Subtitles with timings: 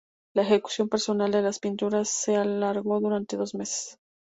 [0.33, 3.99] La ejecución personal de las pinturas se alargó durante dos meses.